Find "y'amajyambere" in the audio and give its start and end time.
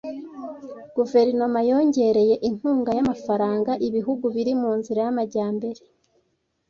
5.05-5.81